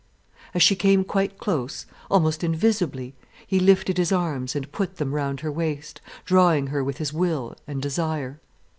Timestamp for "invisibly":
2.43-3.13